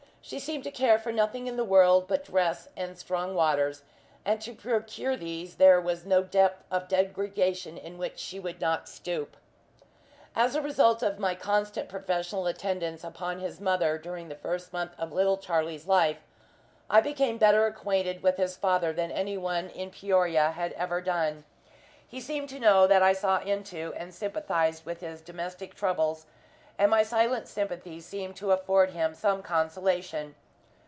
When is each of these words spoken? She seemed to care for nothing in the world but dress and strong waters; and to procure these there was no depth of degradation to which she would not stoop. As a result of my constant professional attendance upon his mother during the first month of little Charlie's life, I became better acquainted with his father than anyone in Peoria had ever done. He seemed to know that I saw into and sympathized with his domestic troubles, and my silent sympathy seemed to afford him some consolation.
She 0.23 0.37
seemed 0.39 0.63
to 0.65 0.71
care 0.71 0.99
for 0.99 1.11
nothing 1.11 1.47
in 1.47 1.57
the 1.57 1.63
world 1.65 2.07
but 2.07 2.23
dress 2.23 2.69
and 2.77 2.95
strong 2.97 3.33
waters; 3.33 3.81
and 4.23 4.39
to 4.41 4.53
procure 4.53 5.17
these 5.17 5.55
there 5.55 5.81
was 5.81 6.05
no 6.05 6.21
depth 6.21 6.63
of 6.69 6.87
degradation 6.87 7.75
to 7.77 7.89
which 7.97 8.19
she 8.19 8.39
would 8.39 8.61
not 8.61 8.87
stoop. 8.87 9.35
As 10.35 10.53
a 10.53 10.61
result 10.61 11.01
of 11.01 11.17
my 11.17 11.33
constant 11.33 11.89
professional 11.89 12.45
attendance 12.45 13.03
upon 13.03 13.39
his 13.39 13.59
mother 13.59 13.97
during 13.97 14.29
the 14.29 14.35
first 14.35 14.71
month 14.71 14.93
of 14.99 15.11
little 15.11 15.37
Charlie's 15.37 15.87
life, 15.87 16.19
I 16.87 17.01
became 17.01 17.39
better 17.39 17.65
acquainted 17.65 18.21
with 18.21 18.37
his 18.37 18.55
father 18.55 18.93
than 18.93 19.09
anyone 19.11 19.69
in 19.69 19.89
Peoria 19.89 20.51
had 20.51 20.71
ever 20.73 21.01
done. 21.01 21.45
He 22.07 22.21
seemed 22.21 22.47
to 22.49 22.59
know 22.59 22.85
that 22.85 23.01
I 23.01 23.13
saw 23.13 23.41
into 23.41 23.91
and 23.97 24.13
sympathized 24.13 24.85
with 24.85 24.99
his 24.99 25.19
domestic 25.23 25.73
troubles, 25.73 26.27
and 26.77 26.89
my 26.89 27.03
silent 27.03 27.47
sympathy 27.47 27.99
seemed 28.01 28.35
to 28.35 28.51
afford 28.51 28.89
him 28.89 29.13
some 29.13 29.43
consolation. 29.43 30.33